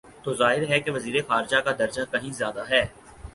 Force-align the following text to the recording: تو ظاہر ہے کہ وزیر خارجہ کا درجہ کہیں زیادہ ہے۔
تو 0.23 0.33
ظاہر 0.33 0.63
ہے 0.69 0.79
کہ 0.79 0.91
وزیر 0.91 1.21
خارجہ 1.27 1.57
کا 1.57 1.71
درجہ 1.79 2.01
کہیں 2.11 2.31
زیادہ 2.31 2.63
ہے۔ 2.69 2.85